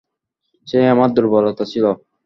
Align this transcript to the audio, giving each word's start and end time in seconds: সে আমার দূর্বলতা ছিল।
সে 0.67 0.79
আমার 0.93 1.09
দূর্বলতা 1.15 1.63
ছিল। 1.71 1.85